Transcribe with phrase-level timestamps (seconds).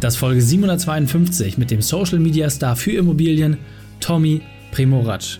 [0.00, 3.56] Das Folge 752 mit dem Social Media Star für Immobilien,
[4.00, 5.38] Tommy Primorac.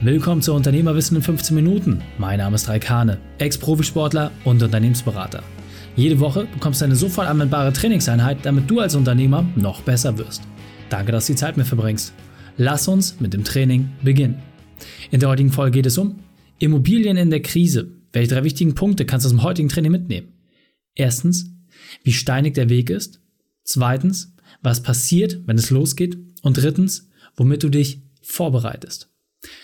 [0.00, 2.02] Willkommen zu Unternehmerwissen in 15 Minuten.
[2.18, 5.42] Mein Name ist Raikane, Ex-Profisportler und Unternehmensberater.
[5.96, 10.42] Jede Woche bekommst du eine sofort anwendbare Trainingseinheit, damit du als Unternehmer noch besser wirst.
[10.90, 12.12] Danke, dass du die Zeit mit verbringst.
[12.58, 14.42] Lass uns mit dem Training beginnen.
[15.10, 16.18] In der heutigen Folge geht es um
[16.58, 17.92] Immobilien in der Krise.
[18.12, 20.28] Welche drei wichtigen Punkte kannst du aus dem heutigen Training mitnehmen?
[20.94, 21.50] Erstens,
[22.02, 23.20] wie steinig der Weg ist.
[23.64, 26.18] Zweitens, was passiert, wenn es losgeht.
[26.42, 29.10] Und drittens, womit du dich vorbereitest.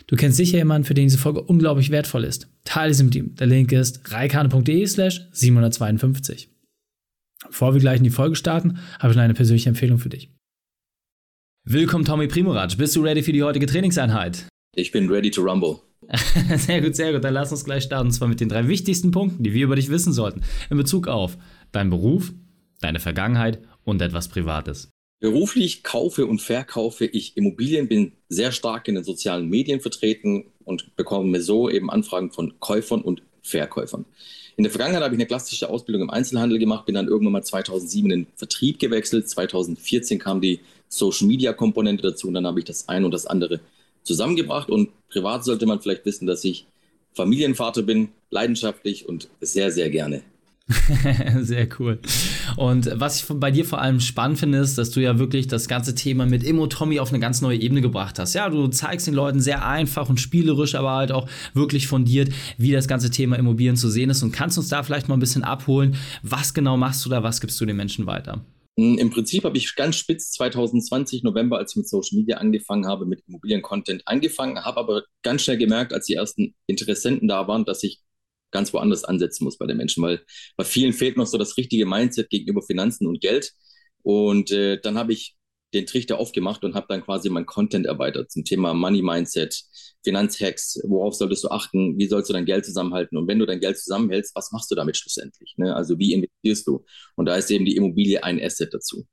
[0.07, 2.49] Du kennst sicher jemanden, für den diese Folge unglaublich wertvoll ist.
[2.65, 3.35] Teile sie mit ihm.
[3.37, 6.51] Der Link ist reikane.de slash 752.
[7.47, 10.31] Bevor wir gleich in die Folge starten, habe ich noch eine persönliche Empfehlung für dich.
[11.65, 12.77] Willkommen Tommy Primorac.
[12.77, 14.47] Bist du ready für die heutige Trainingseinheit?
[14.75, 15.81] Ich bin ready to rumble.
[16.57, 17.25] sehr gut, sehr gut.
[17.25, 18.09] Dann lass uns gleich starten.
[18.09, 20.43] Und zwar mit den drei wichtigsten Punkten, die wir über dich wissen sollten.
[20.71, 21.39] In Bezug auf
[21.73, 22.33] deinen Beruf,
[22.81, 24.91] deine Vergangenheit und etwas Privates.
[25.21, 30.97] Beruflich kaufe und verkaufe ich Immobilien, bin sehr stark in den sozialen Medien vertreten und
[30.97, 34.07] bekomme mir so eben Anfragen von Käufern und Verkäufern.
[34.57, 37.43] In der Vergangenheit habe ich eine klassische Ausbildung im Einzelhandel gemacht, bin dann irgendwann mal
[37.43, 39.29] 2007 in den Vertrieb gewechselt.
[39.29, 43.27] 2014 kam die Social Media Komponente dazu und dann habe ich das eine und das
[43.27, 43.61] andere
[44.03, 44.71] zusammengebracht.
[44.71, 46.67] Und privat sollte man vielleicht wissen, dass ich
[47.15, 50.23] Familienvater bin, leidenschaftlich und sehr, sehr gerne.
[51.41, 51.99] Sehr cool.
[52.57, 55.69] Und was ich bei dir vor allem spannend finde, ist, dass du ja wirklich das
[55.69, 58.35] ganze Thema mit Immo Tommy auf eine ganz neue Ebene gebracht hast.
[58.35, 62.73] Ja, du zeigst den Leuten sehr einfach und spielerisch, aber halt auch wirklich fundiert, wie
[62.73, 64.23] das ganze Thema Immobilien zu sehen ist.
[64.23, 67.41] Und kannst uns da vielleicht mal ein bisschen abholen, was genau machst du da, was
[67.41, 68.45] gibst du den Menschen weiter?
[68.79, 72.87] Hm, Im Prinzip habe ich ganz spitz 2020 November, als ich mit Social Media angefangen
[72.87, 77.65] habe, mit Immobilien-Content angefangen, habe aber ganz schnell gemerkt, als die ersten Interessenten da waren,
[77.65, 78.01] dass ich
[78.51, 80.23] ganz woanders ansetzen muss bei den Menschen, weil
[80.57, 83.53] bei vielen fehlt noch so das richtige Mindset gegenüber Finanzen und Geld.
[84.03, 85.37] Und äh, dann habe ich
[85.75, 89.63] den Trichter aufgemacht und habe dann quasi mein Content erweitert zum Thema Money Mindset,
[90.03, 93.61] Finanzhacks, worauf solltest du achten, wie sollst du dein Geld zusammenhalten und wenn du dein
[93.61, 95.55] Geld zusammenhältst, was machst du damit schlussendlich?
[95.57, 95.75] Ne?
[95.75, 96.85] Also wie investierst du?
[97.17, 99.07] Und da ist eben die Immobilie ein Asset dazu.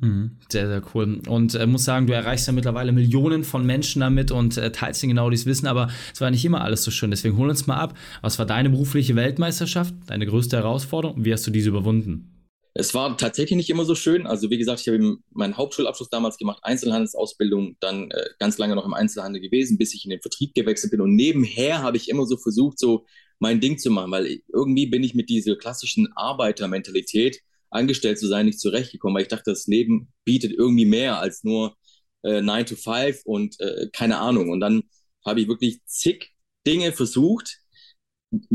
[0.00, 0.38] Mhm.
[0.50, 1.20] Sehr, sehr cool.
[1.28, 5.02] Und äh, muss sagen, du erreichst ja mittlerweile Millionen von Menschen damit und äh, teilst
[5.02, 7.10] ihnen genau dieses Wissen, aber es war nicht immer alles so schön.
[7.10, 7.96] Deswegen hol uns mal ab.
[8.20, 12.28] Was war deine berufliche Weltmeisterschaft, deine größte Herausforderung und wie hast du diese überwunden?
[12.74, 14.26] Es war tatsächlich nicht immer so schön.
[14.26, 18.86] Also wie gesagt, ich habe meinen Hauptschulabschluss damals gemacht, Einzelhandelsausbildung, dann äh, ganz lange noch
[18.86, 21.02] im Einzelhandel gewesen, bis ich in den Vertrieb gewechselt bin.
[21.02, 23.04] Und nebenher habe ich immer so versucht, so
[23.38, 27.42] mein Ding zu machen, weil irgendwie bin ich mit dieser klassischen Arbeitermentalität
[27.72, 31.76] angestellt zu sein, nicht zurechtgekommen, weil ich dachte, das Leben bietet irgendwie mehr als nur
[32.22, 34.50] äh, 9 to 5 und äh, keine Ahnung.
[34.50, 34.82] Und dann
[35.24, 36.32] habe ich wirklich zig
[36.66, 37.58] Dinge versucht.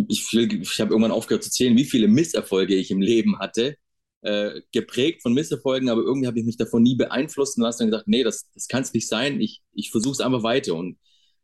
[0.08, 3.76] Ich, ich habe irgendwann aufgehört zu zählen, wie viele Misserfolge ich im Leben hatte,
[4.22, 8.08] äh, geprägt von Misserfolgen, aber irgendwie habe ich mich davon nie beeinflussen lassen und gesagt,
[8.08, 10.98] nee, das, das kann es nicht sein, ich, ich versuche es einfach weiter und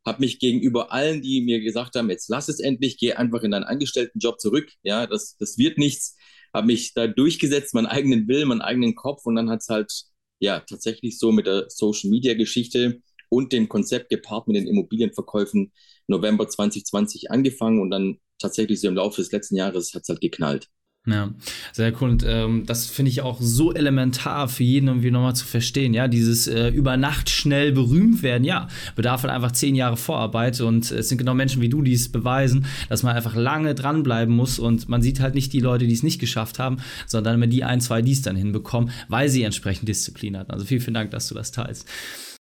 [0.06, 3.52] habe mich gegenüber allen, die mir gesagt haben, jetzt lass es endlich, geh einfach in
[3.52, 6.18] deinen Angestelltenjob zurück, ja, das, das wird nichts,
[6.54, 9.92] habe mich da durchgesetzt, meinen eigenen Willen, meinen eigenen Kopf und dann hat es halt
[10.40, 15.72] ja tatsächlich so mit der Social Media Geschichte und dem Konzept gepaart mit den Immobilienverkäufen
[16.08, 20.22] November 2020 angefangen und dann tatsächlich so im Laufe des letzten Jahres hat es halt
[20.22, 20.70] geknallt.
[21.06, 21.32] Ja,
[21.74, 22.12] sehr cool.
[22.12, 25.94] Und ähm, das finde ich auch so elementar für jeden irgendwie nochmal zu verstehen.
[25.94, 30.62] Ja, dieses äh, über Nacht schnell berühmt werden, ja, bedarf halt einfach zehn Jahre Vorarbeit.
[30.62, 34.34] Und es sind genau Menschen wie du, die es beweisen, dass man einfach lange dranbleiben
[34.34, 34.60] muss.
[34.60, 37.66] Und man sieht halt nicht die Leute, die es nicht geschafft haben, sondern immer die
[37.66, 40.52] ein, zwei, die es dann hinbekommen, weil sie entsprechend Disziplin hatten.
[40.52, 41.86] Also vielen, vielen Dank, dass du das teilst.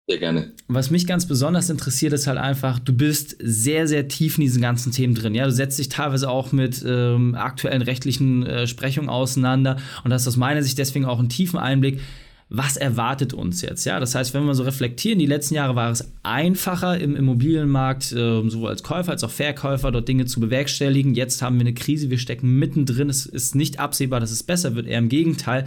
[0.09, 0.53] Sehr gerne.
[0.67, 4.59] Was mich ganz besonders interessiert, ist halt einfach, du bist sehr, sehr tief in diesen
[4.59, 5.35] ganzen Themen drin.
[5.35, 10.27] Ja, du setzt dich teilweise auch mit ähm, aktuellen rechtlichen äh, Sprechungen auseinander und hast
[10.27, 11.99] aus meiner Sicht deswegen auch einen tiefen Einblick.
[12.49, 13.85] Was erwartet uns jetzt?
[13.85, 18.11] Ja, das heißt, wenn wir so reflektieren, die letzten Jahre war es einfacher im Immobilienmarkt,
[18.11, 21.13] äh, sowohl als Käufer als auch Verkäufer, dort Dinge zu bewerkstelligen.
[21.13, 23.11] Jetzt haben wir eine Krise, wir stecken mittendrin.
[23.11, 25.65] Es ist nicht absehbar, dass es besser wird, eher im Gegenteil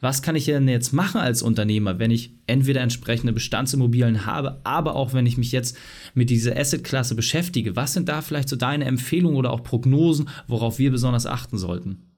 [0.00, 4.96] was kann ich denn jetzt machen als Unternehmer, wenn ich entweder entsprechende Bestandsimmobilien habe, aber
[4.96, 5.76] auch wenn ich mich jetzt
[6.14, 7.76] mit dieser Assetklasse beschäftige?
[7.76, 12.10] Was sind da vielleicht so deine Empfehlungen oder auch Prognosen, worauf wir besonders achten sollten?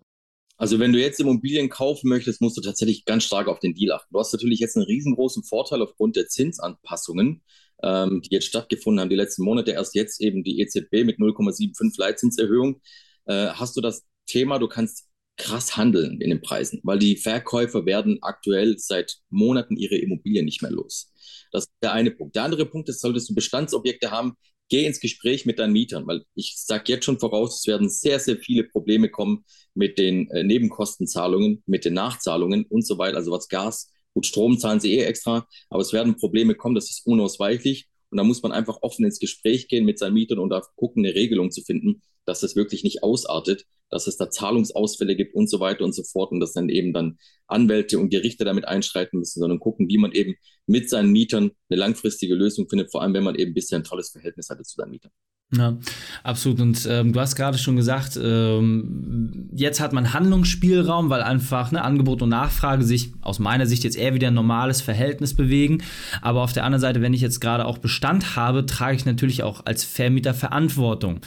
[0.56, 3.90] Also wenn du jetzt Immobilien kaufen möchtest, musst du tatsächlich ganz stark auf den Deal
[3.90, 4.12] achten.
[4.12, 7.42] Du hast natürlich jetzt einen riesengroßen Vorteil aufgrund der Zinsanpassungen,
[7.82, 11.98] ähm, die jetzt stattgefunden haben, die letzten Monate, erst jetzt eben die EZB mit 0,75
[11.98, 12.80] Leitzinserhöhung.
[13.24, 17.86] Äh, hast du das Thema, du kannst krass handeln in den Preisen, weil die Verkäufer
[17.86, 21.12] werden aktuell seit Monaten ihre Immobilien nicht mehr los.
[21.50, 22.36] Das ist der eine Punkt.
[22.36, 24.34] Der andere Punkt ist, solltest du Bestandsobjekte haben,
[24.68, 28.18] geh ins Gespräch mit deinen Mietern, weil ich sage jetzt schon voraus, es werden sehr,
[28.18, 29.44] sehr viele Probleme kommen
[29.74, 33.16] mit den äh, Nebenkostenzahlungen, mit den Nachzahlungen und so weiter.
[33.16, 36.90] Also was Gas, gut, Strom zahlen sie eh extra, aber es werden Probleme kommen, das
[36.90, 37.88] ist unausweichlich.
[38.10, 41.04] Und da muss man einfach offen ins Gespräch gehen mit seinen Mietern und da gucken,
[41.04, 45.50] eine Regelung zu finden, dass das wirklich nicht ausartet, dass es da Zahlungsausfälle gibt und
[45.50, 49.18] so weiter und so fort und dass dann eben dann Anwälte und Gerichte damit einschreiten
[49.18, 50.34] müssen, sondern gucken, wie man eben
[50.66, 54.10] mit seinen Mietern eine langfristige Lösung findet, vor allem wenn man eben bisher ein tolles
[54.10, 55.12] Verhältnis hatte zu seinen Mietern.
[55.54, 55.76] Ja,
[56.24, 56.60] absolut.
[56.60, 61.84] Und ähm, du hast gerade schon gesagt, ähm, jetzt hat man Handlungsspielraum, weil einfach ne,
[61.84, 65.82] Angebot und Nachfrage sich aus meiner Sicht jetzt eher wieder ein normales Verhältnis bewegen.
[66.22, 69.42] Aber auf der anderen Seite, wenn ich jetzt gerade auch Bestand habe, trage ich natürlich
[69.42, 71.20] auch als Vermieter Verantwortung.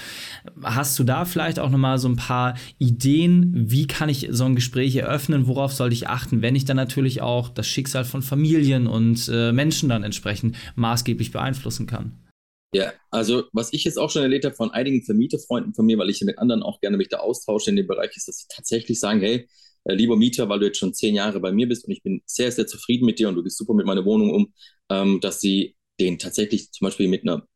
[0.64, 4.56] Hast du da vielleicht auch nochmal so ein paar Ideen, wie kann ich so ein
[4.56, 5.46] Gespräch eröffnen?
[5.46, 9.52] Worauf sollte ich achten, wenn ich dann natürlich auch das Schicksal von Familien und äh,
[9.52, 12.14] Menschen dann entsprechend maßgeblich beeinflussen kann?
[12.76, 16.10] Ja, also was ich jetzt auch schon erlebt habe von einigen Vermieterfreunden von mir, weil
[16.10, 19.00] ich mit anderen auch gerne mich da austausche in dem Bereich, ist, dass sie tatsächlich
[19.00, 19.48] sagen, hey,
[19.86, 22.22] äh, lieber Mieter, weil du jetzt schon zehn Jahre bei mir bist und ich bin
[22.26, 24.54] sehr, sehr zufrieden mit dir und du gehst super mit meiner Wohnung um,
[24.90, 27.48] ähm, dass sie den tatsächlich zum Beispiel mit einer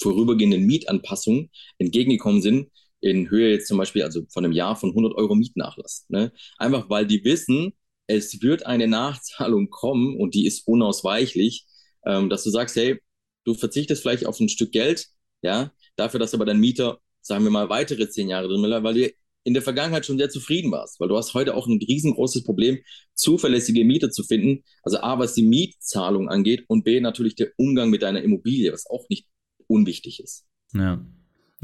[0.00, 2.70] vorübergehenden Mietanpassung entgegengekommen sind,
[3.00, 6.06] in Höhe jetzt zum Beispiel, also von einem Jahr von 100 Euro Mietnachlass.
[6.08, 6.30] Ne?
[6.58, 7.72] Einfach weil die wissen,
[8.06, 11.66] es wird eine Nachzahlung kommen und die ist unausweichlich,
[12.06, 13.00] ähm, dass du sagst, hey,
[13.46, 15.06] du verzichtest vielleicht auf ein Stück Geld,
[15.42, 18.94] ja, dafür, dass aber dein Mieter, sagen wir mal, weitere zehn Jahre drin will, weil
[18.94, 19.10] du
[19.44, 22.80] in der Vergangenheit schon sehr zufrieden warst, weil du hast heute auch ein riesengroßes Problem,
[23.14, 24.64] zuverlässige Mieter zu finden.
[24.82, 28.90] Also A, was die Mietzahlung angeht und B, natürlich der Umgang mit deiner Immobilie, was
[28.90, 29.28] auch nicht
[29.68, 30.46] unwichtig ist.
[30.74, 31.00] Ja,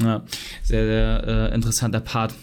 [0.01, 0.25] ja
[0.63, 2.33] sehr, sehr äh, interessanter Part.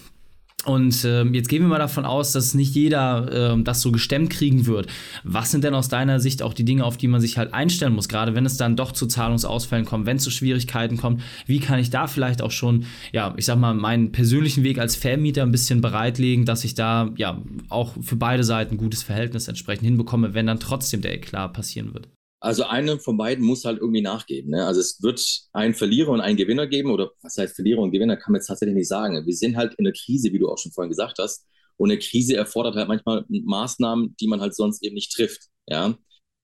[0.66, 4.28] Und äh, jetzt gehen wir mal davon aus, dass nicht jeder äh, das so gestemmt
[4.28, 4.88] kriegen wird.
[5.24, 7.94] Was sind denn aus deiner Sicht auch die Dinge, auf die man sich halt einstellen
[7.94, 11.22] muss, gerade wenn es dann doch zu Zahlungsausfällen kommt, wenn es zu Schwierigkeiten kommt?
[11.46, 14.96] Wie kann ich da vielleicht auch schon, ja, ich sag mal, meinen persönlichen Weg als
[14.96, 17.40] Vermieter ein bisschen bereitlegen, dass ich da ja
[17.70, 21.94] auch für beide Seiten ein gutes Verhältnis entsprechend hinbekomme, wenn dann trotzdem der Eklat passieren
[21.94, 22.08] wird?
[22.40, 24.50] Also eine von beiden muss halt irgendwie nachgeben.
[24.52, 24.66] Ne?
[24.66, 25.22] Also es wird
[25.52, 28.46] einen Verlierer und einen Gewinner geben oder was heißt Verlierer und Gewinner, kann man jetzt
[28.46, 29.26] tatsächlich nicht sagen.
[29.26, 31.46] Wir sind halt in der Krise, wie du auch schon vorhin gesagt hast.
[31.76, 35.48] Und eine Krise erfordert halt manchmal Maßnahmen, die man halt sonst eben nicht trifft.
[35.66, 35.98] Ja.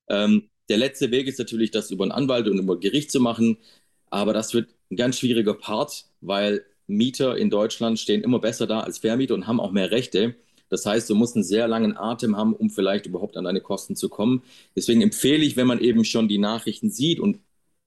[0.08, 3.58] Ähm, der letzte Weg ist natürlich, das über einen Anwalt und über Gericht zu machen.
[4.10, 8.80] Aber das wird ein ganz schwieriger Part, weil Mieter in Deutschland stehen immer besser da
[8.80, 10.36] als Vermieter und haben auch mehr Rechte.
[10.68, 13.96] Das heißt, du musst einen sehr langen Atem haben, um vielleicht überhaupt an deine Kosten
[13.96, 14.42] zu kommen.
[14.74, 17.38] Deswegen empfehle ich, wenn man eben schon die Nachrichten sieht und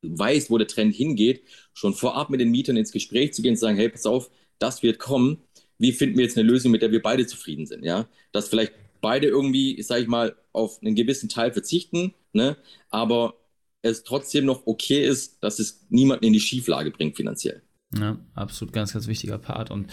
[0.01, 1.43] weiß, wo der Trend hingeht,
[1.73, 4.29] schon vorab mit den Mietern ins Gespräch zu gehen und zu sagen, hey, pass auf,
[4.59, 5.39] das wird kommen.
[5.77, 7.83] Wie finden wir jetzt eine Lösung, mit der wir beide zufrieden sind?
[7.83, 12.57] Ja, dass vielleicht beide irgendwie, sage ich mal, auf einen gewissen Teil verzichten, ne?
[12.89, 13.35] aber
[13.81, 17.61] es trotzdem noch okay ist, dass es niemanden in die Schieflage bringt finanziell.
[17.97, 19.71] Ja, absolut ganz, ganz wichtiger Part.
[19.71, 19.87] Und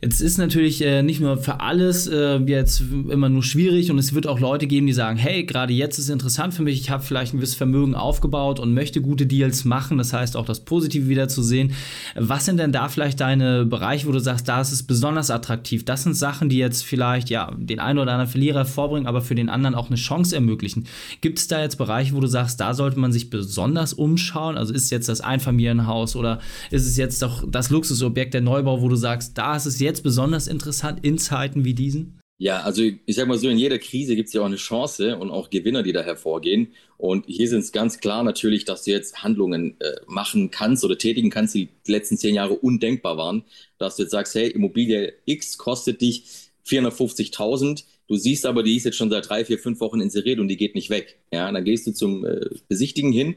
[0.00, 4.14] Jetzt ist natürlich äh, nicht nur für alles äh, jetzt immer nur schwierig und es
[4.14, 6.90] wird auch Leute geben, die sagen, hey, gerade jetzt ist es interessant für mich, ich
[6.90, 10.60] habe vielleicht ein gewisses Vermögen aufgebaut und möchte gute Deals machen, das heißt auch das
[10.60, 11.72] Positive wieder zu sehen.
[12.14, 15.84] Was sind denn da vielleicht deine Bereiche, wo du sagst, da ist es besonders attraktiv?
[15.84, 19.34] Das sind Sachen, die jetzt vielleicht ja den einen oder anderen Verlierer vorbringen, aber für
[19.34, 20.86] den anderen auch eine Chance ermöglichen.
[21.22, 24.58] Gibt es da jetzt Bereiche, wo du sagst, da sollte man sich besonders umschauen?
[24.58, 26.38] Also ist jetzt das Einfamilienhaus oder
[26.70, 29.87] ist es jetzt doch das Luxusobjekt der Neubau, wo du sagst, da ist es jetzt
[29.88, 32.20] jetzt besonders interessant in Zeiten wie diesen?
[32.40, 35.18] Ja, also ich sage mal so, in jeder Krise gibt es ja auch eine Chance
[35.18, 36.68] und auch Gewinner, die da hervorgehen.
[36.96, 40.96] Und hier sind es ganz klar natürlich, dass du jetzt Handlungen äh, machen kannst oder
[40.96, 43.42] tätigen kannst, die die letzten zehn Jahre undenkbar waren.
[43.78, 47.82] Dass du jetzt sagst, hey, Immobilie X kostet dich 450.000.
[48.06, 50.56] Du siehst aber, die ist jetzt schon seit drei, vier, fünf Wochen inseriert und die
[50.56, 51.18] geht nicht weg.
[51.32, 53.34] Ja, dann gehst du zum äh, Besichtigen hin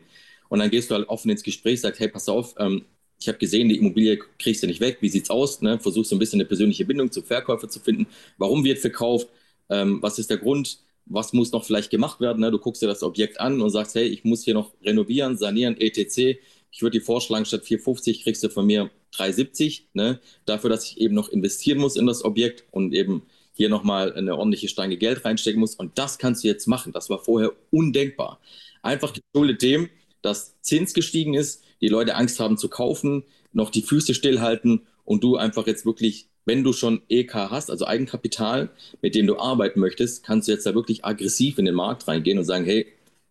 [0.50, 2.86] und dann gehst du halt offen ins Gespräch, sagst, hey, pass auf, ähm,
[3.22, 5.62] ich habe gesehen, die Immobilie kriegst du nicht weg, wie sieht's aus?
[5.62, 5.80] Ne?
[5.80, 8.08] Versuchst so ein bisschen eine persönliche Bindung zum Verkäufer zu finden.
[8.40, 9.28] Warum wird verkauft?
[9.70, 10.80] Ähm, was ist der Grund?
[11.06, 12.40] Was muss noch vielleicht gemacht werden?
[12.40, 12.50] Ne?
[12.50, 15.80] Du guckst dir das Objekt an und sagst, hey, ich muss hier noch renovieren, sanieren,
[15.80, 16.40] etc.
[16.72, 20.20] Ich würde dir vorschlagen, statt 450 kriegst du von mir 370, ne?
[20.46, 23.22] dafür, dass ich eben noch investieren muss in das Objekt und eben
[23.54, 25.76] hier nochmal eine ordentliche Stange Geld reinstecken muss.
[25.76, 26.92] Und das kannst du jetzt machen.
[26.92, 28.40] Das war vorher undenkbar.
[28.82, 29.90] Einfach geschuldet dem,
[30.24, 33.24] dass Zins gestiegen ist, die Leute Angst haben zu kaufen,
[33.54, 37.86] noch die Füße stillhalten und du einfach jetzt wirklich, wenn du schon EK hast, also
[37.86, 38.70] Eigenkapital,
[39.02, 42.38] mit dem du arbeiten möchtest, kannst du jetzt da wirklich aggressiv in den Markt reingehen
[42.38, 42.88] und sagen, hey,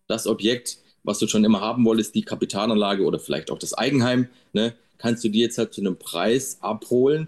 [0.07, 4.27] das Objekt, was du schon immer haben wolltest, die Kapitalanlage oder vielleicht auch das Eigenheim,
[4.53, 7.27] ne, kannst du dir jetzt halt zu einem Preis abholen,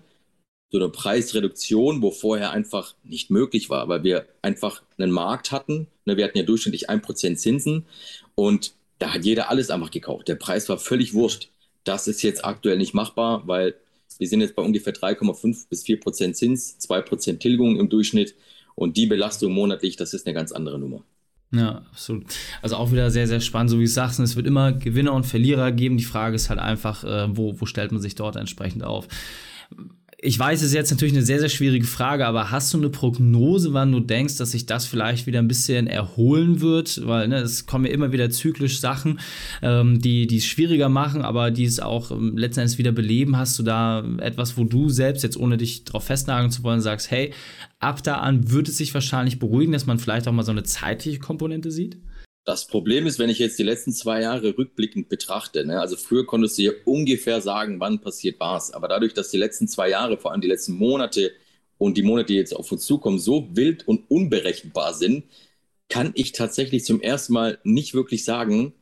[0.71, 5.87] zu einer Preisreduktion, wo vorher einfach nicht möglich war, weil wir einfach einen Markt hatten.
[6.05, 7.85] Ne, wir hatten ja durchschnittlich 1% Zinsen
[8.35, 8.73] und
[9.03, 10.29] da hat jeder alles einfach gekauft.
[10.29, 11.50] Der Preis war völlig wurscht.
[11.83, 13.75] das ist jetzt aktuell nicht machbar, weil
[14.17, 18.33] wir sind jetzt bei ungefähr 3,5 bis 4 Prozent Zins, 2 Prozent Tilgung im Durchschnitt
[18.75, 21.03] und die Belastung monatlich, das ist eine ganz andere Nummer.
[21.51, 22.24] Ja, absolut.
[22.62, 24.19] Also auch wieder sehr, sehr spannend, so wie du sagst.
[24.19, 25.98] Es wird immer Gewinner und Verlierer geben.
[25.98, 29.10] Die Frage ist halt einfach, äh, wo, wo stellt man sich dort entsprechend auf?
[30.25, 32.87] Ich weiß, es ist jetzt natürlich eine sehr, sehr schwierige Frage, aber hast du eine
[32.87, 37.05] Prognose, wann du denkst, dass sich das vielleicht wieder ein bisschen erholen wird?
[37.05, 39.19] Weil ne, es kommen ja immer wieder zyklisch Sachen,
[39.61, 43.35] ähm, die, die es schwieriger machen, aber die es auch ähm, letzten Endes wieder beleben.
[43.35, 47.11] Hast du da etwas, wo du selbst, jetzt ohne dich darauf festnageln zu wollen, sagst,
[47.11, 47.33] hey,
[47.81, 50.63] ab da an wird es sich wahrscheinlich beruhigen, dass man vielleicht auch mal so eine
[50.63, 51.97] zeitliche Komponente sieht?
[52.45, 56.25] Das Problem ist, wenn ich jetzt die letzten zwei Jahre rückblickend betrachte, ne, also früher
[56.25, 60.17] konntest du ja ungefähr sagen, wann passiert was, aber dadurch, dass die letzten zwei Jahre,
[60.17, 61.31] vor allem die letzten Monate
[61.77, 65.23] und die Monate, die jetzt auf uns zukommen, so wild und unberechenbar sind,
[65.88, 68.73] kann ich tatsächlich zum ersten Mal nicht wirklich sagen,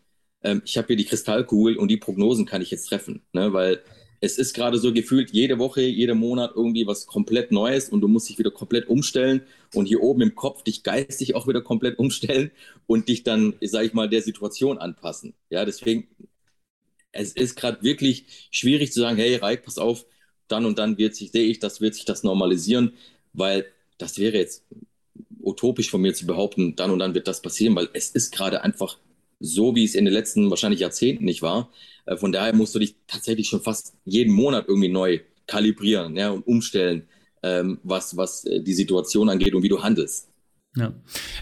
[0.43, 3.83] ähm, ich habe hier die Kristallkugel und die Prognosen kann ich jetzt treffen, ne, weil
[4.21, 8.07] es ist gerade so gefühlt jede Woche, jeder Monat irgendwie was komplett Neues und du
[8.07, 9.41] musst dich wieder komplett umstellen
[9.73, 12.51] und hier oben im Kopf dich geistig auch wieder komplett umstellen
[12.87, 15.33] und dich dann, sag ich mal, der Situation anpassen.
[15.49, 16.07] Ja, deswegen,
[17.11, 20.05] es ist gerade wirklich schwierig zu sagen, hey, Reik, pass auf,
[20.47, 22.93] dann und dann wird sich, sehe ich, das wird sich das normalisieren,
[23.33, 23.65] weil
[23.97, 24.65] das wäre jetzt
[25.41, 28.63] utopisch von mir zu behaupten, dann und dann wird das passieren, weil es ist gerade
[28.63, 28.97] einfach
[29.41, 31.69] so, wie es in den letzten wahrscheinlich Jahrzehnten nicht war.
[32.05, 36.29] Äh, von daher musst du dich tatsächlich schon fast jeden Monat irgendwie neu kalibrieren ja,
[36.31, 37.07] und umstellen,
[37.43, 40.30] ähm, was, was äh, die Situation angeht und wie du handelst.
[40.77, 40.93] Ja.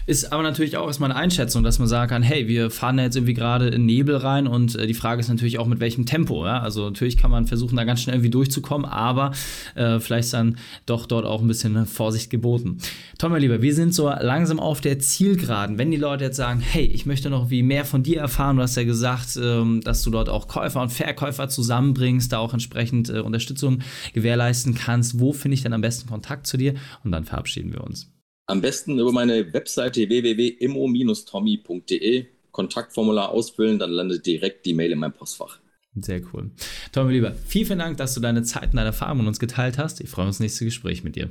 [0.06, 3.04] Ist aber natürlich auch erstmal eine Einschätzung, dass man sagen kann, hey, wir fahren da
[3.04, 6.04] jetzt irgendwie gerade in Nebel rein und äh, die Frage ist natürlich auch, mit welchem
[6.04, 6.44] Tempo.
[6.44, 6.58] Ja?
[6.58, 9.30] Also natürlich kann man versuchen, da ganz schnell irgendwie durchzukommen, aber
[9.76, 12.78] äh, vielleicht ist dann doch dort auch ein bisschen Vorsicht geboten.
[13.18, 15.78] Tom, mein Lieber, wir sind so langsam auf der Zielgeraden.
[15.78, 18.62] Wenn die Leute jetzt sagen, hey, ich möchte noch wie mehr von dir erfahren, du
[18.62, 23.08] hast ja gesagt, ähm, dass du dort auch Käufer und Verkäufer zusammenbringst, da auch entsprechend
[23.10, 23.78] äh, Unterstützung
[24.12, 25.20] gewährleisten kannst.
[25.20, 26.74] Wo finde ich denn am besten Kontakt zu dir?
[27.04, 28.10] Und dann verabschieden wir uns.
[28.50, 35.12] Am besten über meine Webseite www.immo-tommy.de Kontaktformular ausfüllen, dann landet direkt die Mail in meinem
[35.12, 35.60] Postfach.
[35.94, 36.50] Sehr cool.
[36.90, 39.78] Tommy, lieber, vielen, vielen Dank, dass du deine Zeit und deine Erfahrungen mit uns geteilt
[39.78, 40.00] hast.
[40.00, 41.30] Ich freue mich aufs nächste Gespräch mit dir.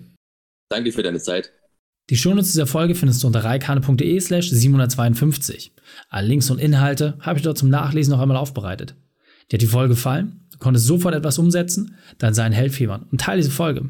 [0.70, 1.52] Danke für deine Zeit.
[2.10, 5.74] Die Shownotes dieser Folge findest du unter reikane.de slash 752.
[6.08, 8.96] Alle Links und Inhalte habe ich dort zum Nachlesen noch einmal aufbereitet.
[9.52, 10.48] Dir hat die Folge gefallen?
[10.54, 11.98] Du konntest sofort etwas umsetzen?
[12.18, 13.90] Dann sei ein Held und teile diese Folge.